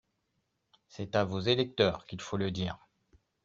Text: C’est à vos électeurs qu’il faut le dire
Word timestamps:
C’est 0.87 1.15
à 1.15 1.25
vos 1.25 1.41
électeurs 1.41 2.07
qu’il 2.07 2.21
faut 2.21 2.37
le 2.37 2.49
dire 2.49 2.87